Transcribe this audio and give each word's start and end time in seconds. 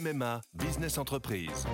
MMA 0.00 0.40
Business 0.54 0.96
Entreprise. 0.96 1.66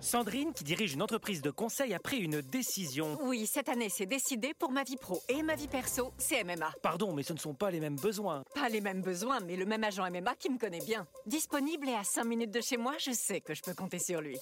Sandrine, 0.00 0.52
qui 0.54 0.64
dirige 0.64 0.94
une 0.94 1.02
entreprise 1.02 1.42
de 1.42 1.50
conseil, 1.50 1.92
a 1.92 1.98
pris 1.98 2.18
une 2.18 2.40
décision. 2.40 3.18
Oui, 3.22 3.46
cette 3.46 3.68
année, 3.68 3.88
c'est 3.90 4.06
décidé 4.06 4.52
pour 4.58 4.70
ma 4.70 4.82
vie 4.82 4.96
pro 4.96 5.20
et 5.28 5.42
ma 5.42 5.54
vie 5.54 5.68
perso, 5.68 6.12
c'est 6.16 6.42
MMA. 6.42 6.72
Pardon, 6.82 7.12
mais 7.12 7.22
ce 7.22 7.32
ne 7.34 7.38
sont 7.38 7.52
pas 7.54 7.70
les 7.70 7.80
mêmes 7.80 7.96
besoins. 7.96 8.44
Pas 8.54 8.68
les 8.68 8.80
mêmes 8.80 9.02
besoins, 9.02 9.40
mais 9.40 9.56
le 9.56 9.66
même 9.66 9.84
agent 9.84 10.08
MMA 10.10 10.34
qui 10.36 10.50
me 10.50 10.58
connaît 10.58 10.84
bien. 10.84 11.06
Disponible 11.26 11.88
et 11.88 11.94
à 11.94 12.04
5 12.04 12.24
minutes 12.24 12.52
de 12.52 12.60
chez 12.60 12.78
moi, 12.78 12.94
je 12.98 13.12
sais 13.12 13.40
que 13.40 13.54
je 13.54 13.62
peux 13.62 13.74
compter 13.74 13.98
sur 13.98 14.22
lui. 14.22 14.38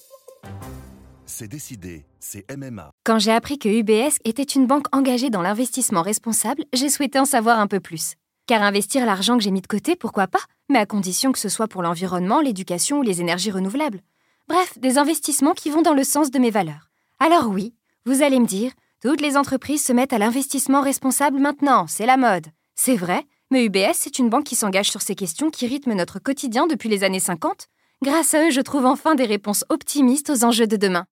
C'est 1.25 1.47
décidé, 1.47 2.05
c'est 2.19 2.45
MMA. 2.55 2.91
Quand 3.03 3.19
j'ai 3.19 3.31
appris 3.31 3.57
que 3.57 3.69
UBS 3.69 4.17
était 4.23 4.43
une 4.43 4.67
banque 4.67 4.87
engagée 4.95 5.29
dans 5.29 5.41
l'investissement 5.41 6.01
responsable, 6.01 6.63
j'ai 6.73 6.89
souhaité 6.89 7.19
en 7.19 7.25
savoir 7.25 7.59
un 7.59 7.67
peu 7.67 7.79
plus. 7.79 8.15
Car 8.45 8.61
investir 8.61 9.05
l'argent 9.05 9.37
que 9.37 9.43
j'ai 9.43 9.51
mis 9.51 9.61
de 9.61 9.67
côté, 9.67 9.95
pourquoi 9.95 10.27
pas 10.27 10.41
Mais 10.69 10.79
à 10.79 10.85
condition 10.85 11.31
que 11.31 11.39
ce 11.39 11.47
soit 11.47 11.69
pour 11.69 11.81
l'environnement, 11.81 12.41
l'éducation 12.41 12.99
ou 12.99 13.01
les 13.01 13.21
énergies 13.21 13.51
renouvelables. 13.51 14.01
Bref, 14.49 14.77
des 14.77 14.97
investissements 14.97 15.53
qui 15.53 15.69
vont 15.69 15.81
dans 15.81 15.93
le 15.93 16.03
sens 16.03 16.29
de 16.29 16.39
mes 16.39 16.51
valeurs. 16.51 16.89
Alors 17.19 17.47
oui, 17.47 17.73
vous 18.05 18.21
allez 18.21 18.39
me 18.39 18.45
dire, 18.45 18.73
toutes 19.01 19.21
les 19.21 19.37
entreprises 19.37 19.85
se 19.85 19.93
mettent 19.93 20.11
à 20.11 20.17
l'investissement 20.17 20.81
responsable 20.81 21.39
maintenant, 21.39 21.87
c'est 21.87 22.05
la 22.05 22.17
mode. 22.17 22.47
C'est 22.75 22.97
vrai, 22.97 23.25
mais 23.49 23.63
UBS, 23.63 23.93
c'est 23.93 24.19
une 24.19 24.29
banque 24.29 24.43
qui 24.43 24.55
s'engage 24.55 24.91
sur 24.91 25.01
ces 25.01 25.15
questions 25.15 25.49
qui 25.49 25.65
rythment 25.65 25.95
notre 25.95 26.19
quotidien 26.19 26.67
depuis 26.67 26.89
les 26.89 27.05
années 27.05 27.21
50. 27.21 27.67
Grâce 28.01 28.33
à 28.33 28.47
eux, 28.47 28.51
je 28.51 28.59
trouve 28.59 28.85
enfin 28.85 29.15
des 29.15 29.23
réponses 29.23 29.63
optimistes 29.69 30.29
aux 30.29 30.43
enjeux 30.43 30.67
de 30.67 30.75
demain. 30.75 31.05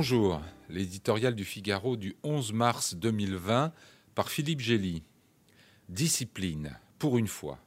Bonjour, 0.00 0.40
l'éditorial 0.68 1.34
du 1.34 1.44
Figaro 1.44 1.96
du 1.96 2.14
11 2.22 2.52
mars 2.52 2.94
2020 2.94 3.72
par 4.14 4.30
Philippe 4.30 4.60
Gély. 4.60 5.02
Discipline, 5.88 6.78
pour 7.00 7.18
une 7.18 7.26
fois. 7.26 7.58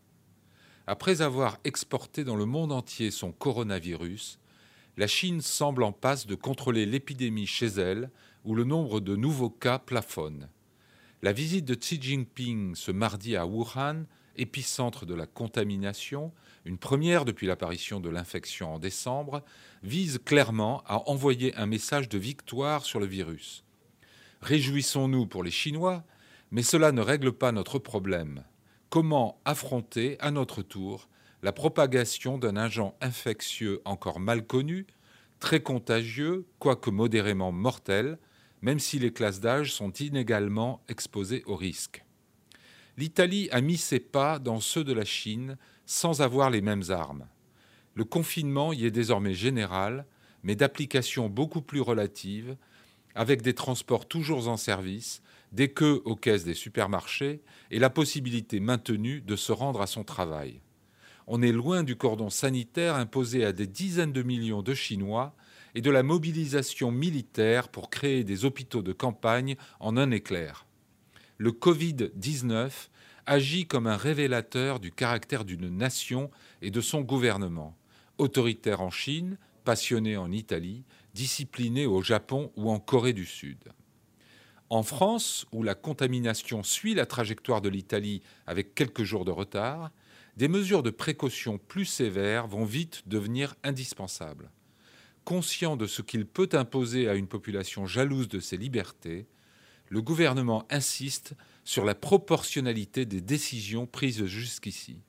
Après 0.88 1.22
avoir 1.22 1.58
exporté 1.66 2.24
dans 2.24 2.38
le 2.38 2.46
monde 2.46 2.72
entier 2.72 3.12
son 3.12 3.34
coronavirus, 3.34 4.40
la 4.96 5.08
Chine 5.08 5.42
semble 5.42 5.84
en 5.84 5.92
passe 5.92 6.26
de 6.26 6.36
contrôler 6.36 6.86
l'épidémie 6.86 7.48
chez 7.48 7.68
elle, 7.68 8.10
où 8.46 8.56
le 8.56 8.64
nombre 8.64 9.02
de 9.02 9.18
nouveaux 9.18 9.50
cas 9.50 9.78
plafonne. 9.78 10.48
La 11.24 11.34
visite 11.34 11.66
de 11.66 11.76
Xi 11.76 12.02
Jinping 12.02 12.76
ce 12.76 12.94
mardi 12.94 13.36
à 13.36 13.46
Wuhan, 13.46 14.06
épicentre 14.38 15.06
de 15.06 15.14
la 15.14 15.26
contamination, 15.26 16.32
une 16.66 16.78
première 16.78 17.26
depuis 17.26 17.48
l'apparition 17.48 18.00
de 18.00 18.10
l'infection 18.10 18.76
en 18.76 18.80
décembre, 18.80 19.44
vise 19.84 20.20
clairement 20.24 20.84
à 20.86 21.10
envoyer 21.10 21.56
un 21.56 21.66
message 21.66 22.10
de 22.10 22.18
victoire 22.18 22.86
sur 22.86 23.00
le 23.00 23.06
virus. 23.06 23.64
Réjouissons-nous 24.42 25.28
pour 25.28 25.44
les 25.44 25.52
Chinois, 25.52 26.04
mais 26.52 26.64
cela 26.64 26.92
ne 26.92 27.02
règle 27.02 27.32
pas 27.32 27.52
notre 27.52 27.80
problème. 27.80 28.44
Comment 28.90 29.40
affronter 29.46 30.18
à 30.20 30.32
notre 30.32 30.62
tour 30.62 31.08
la 31.44 31.52
propagation 31.52 32.38
d'un 32.38 32.56
agent 32.56 32.96
infectieux 33.02 33.82
encore 33.86 34.20
mal 34.20 34.46
connu, 34.46 34.86
très 35.40 35.62
contagieux, 35.62 36.46
quoique 36.60 36.90
modérément 36.90 37.52
mortel, 37.52 38.20
même 38.62 38.80
si 38.80 39.00
les 39.00 39.12
classes 39.12 39.40
d'âge 39.40 39.74
sont 39.74 39.92
inégalement 39.94 40.84
exposées 40.88 41.44
au 41.46 41.56
risque? 41.56 42.04
L'Italie 42.98 43.50
a 43.52 43.62
mis 43.62 43.78
ses 43.78 44.00
pas 44.00 44.40
dans 44.40 44.60
ceux 44.60 44.84
de 44.84 44.94
la 44.94 45.06
Chine 45.06 45.58
sans 45.86 46.22
avoir 46.22 46.50
les 46.50 46.62
mêmes 46.62 46.84
armes. 46.90 47.28
Le 47.96 48.04
confinement 48.04 48.74
y 48.74 48.86
est 48.86 48.92
désormais 48.92 49.34
général, 49.34 50.06
mais 50.44 50.56
d'application 50.56 51.30
beaucoup 51.30 51.62
plus 51.62 51.82
relative, 51.82 52.56
avec 53.16 53.42
des 53.42 53.54
transports 53.54 54.08
toujours 54.08 54.48
en 54.48 54.58
service, 54.58 55.22
des 55.52 55.70
queues 55.70 56.02
aux 56.06 56.16
caisses 56.16 56.46
des 56.46 56.54
supermarchés 56.54 57.42
et 57.72 57.80
la 57.80 57.90
possibilité 57.90 58.60
maintenue 58.60 59.22
de 59.22 59.36
se 59.36 59.52
rendre 59.52 59.82
à 59.82 59.88
son 59.88 60.04
travail. 60.04 60.62
On 61.28 61.42
est 61.42 61.52
loin 61.52 61.84
du 61.84 61.96
cordon 61.96 62.30
sanitaire 62.30 62.96
imposé 62.96 63.46
à 63.46 63.52
des 63.52 63.68
dizaines 63.68 64.14
de 64.14 64.24
millions 64.24 64.64
de 64.64 64.74
Chinois 64.74 65.36
et 65.76 65.82
de 65.82 65.92
la 65.92 66.04
mobilisation 66.04 66.92
militaire 66.92 67.70
pour 67.70 67.90
créer 67.90 68.24
des 68.24 68.46
hôpitaux 68.46 68.82
de 68.82 68.94
campagne 68.94 69.56
en 69.80 69.98
un 69.98 70.12
éclair. 70.12 70.66
Le 71.42 71.50
Covid-19 71.50 72.70
agit 73.26 73.66
comme 73.66 73.88
un 73.88 73.98
révélateur 73.98 74.80
du 74.80 74.92
caractère 74.92 75.44
d'une 75.44 75.76
nation 75.76 76.30
et 76.62 76.70
de 76.70 76.82
son 76.82 77.02
gouvernement, 77.02 77.76
autoritaire 78.20 78.82
en 78.82 78.92
Chine, 78.92 79.40
passionné 79.64 80.18
en 80.18 80.32
Italie, 80.32 80.84
discipliné 81.16 81.88
au 81.88 82.04
Japon 82.04 82.52
ou 82.56 82.70
en 82.70 82.80
Corée 82.80 83.14
du 83.14 83.26
Sud. 83.26 83.58
En 84.70 84.84
France, 84.84 85.48
où 85.52 85.64
la 85.64 85.74
contamination 85.74 86.62
suit 86.62 86.94
la 86.94 87.08
trajectoire 87.08 87.62
de 87.62 87.70
l'Italie 87.70 88.22
avec 88.46 88.76
quelques 88.76 89.02
jours 89.02 89.26
de 89.26 89.32
retard, 89.32 89.90
des 90.38 90.48
mesures 90.48 90.84
de 90.84 90.92
précaution 90.92 91.58
plus 91.58 91.86
sévères 91.86 92.46
vont 92.46 92.66
vite 92.66 93.02
devenir 93.08 93.56
indispensables. 93.64 94.52
Conscient 95.26 95.76
de 95.76 95.88
ce 95.88 96.04
qu'il 96.04 96.28
peut 96.28 96.50
imposer 96.54 97.10
à 97.10 97.16
une 97.16 97.28
population 97.28 97.88
jalouse 97.88 98.28
de 98.28 98.40
ses 98.40 98.58
libertés, 98.58 99.26
le 99.92 100.02
gouvernement 100.02 100.66
insiste 100.70 101.34
sur 101.66 101.84
la 101.84 101.94
proportionnalité 101.94 103.06
des 103.06 103.20
décisions 103.20 103.86
prises 103.86 104.26
jusqu'ici. 104.26 105.02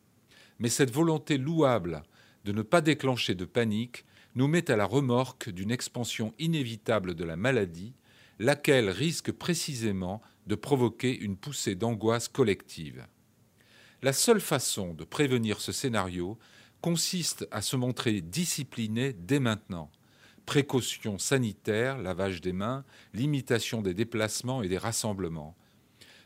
Mais 0.59 0.69
cette 0.69 0.91
volonté 0.91 1.39
louable 1.39 2.03
de 2.45 2.51
ne 2.51 2.63
pas 2.63 2.81
déclencher 2.81 3.37
de 3.37 3.45
panique 3.45 4.05
nous 4.35 4.49
met 4.49 4.73
à 4.73 4.77
la 4.77 4.85
remorque 4.85 5.51
d'une 5.51 5.71
expansion 5.71 6.35
inévitable 6.41 7.15
de 7.15 7.23
la 7.23 7.37
maladie 7.37 7.95
laquelle 8.41 8.91
risque 8.91 9.31
précisément 9.31 10.21
de 10.49 10.57
provoquer 10.57 11.17
une 11.17 11.37
poussée 11.37 11.77
d'angoisse 11.77 12.27
collective. 12.27 13.07
La 14.03 14.13
seule 14.13 14.41
façon 14.41 14.95
de 14.95 15.05
prévenir 15.05 15.61
ce 15.61 15.71
scénario 15.71 16.39
consiste 16.81 17.47
à 17.53 17.63
se 17.63 17.77
montrer 17.77 18.21
discipliné 18.21 19.13
dès 19.13 19.39
maintenant. 19.39 19.93
Précautions 20.47 21.19
sanitaires, 21.19 21.99
lavage 21.99 22.41
des 22.41 22.53
mains, 22.53 22.85
limitation 23.15 23.81
des 23.81 23.95
déplacements 23.95 24.63
et 24.63 24.69
des 24.69 24.79
rassemblements. 24.79 25.57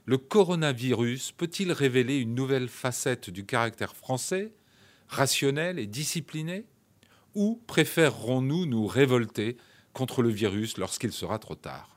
Le 0.05 0.19
coronavirus 0.19 1.33
peut-il 1.33 1.73
révéler 1.73 2.19
une 2.19 2.35
nouvelle 2.35 2.69
facette 2.69 3.29
du 3.29 3.45
caractère 3.45 3.95
français, 3.95 4.53
rationnel 5.09 5.79
et 5.79 5.87
discipliné? 5.87 6.65
Ou 7.35 7.61
préférerons-nous 7.67 8.67
nous 8.67 8.87
révolter 8.87 9.57
contre 9.93 10.23
le 10.23 10.31
virus 10.31 10.79
lorsqu'il 10.79 11.13
sera 11.13 11.39
trop 11.39 11.57
tard? 11.57 11.96